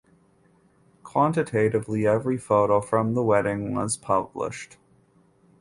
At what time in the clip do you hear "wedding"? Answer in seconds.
3.21-3.75